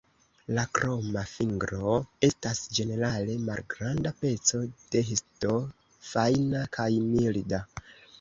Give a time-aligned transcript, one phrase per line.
[0.57, 1.91] La kroma fingro
[2.27, 4.63] estas ĝenerale malgranda peco
[4.95, 5.53] de histo
[6.09, 7.61] fajna kaj milda.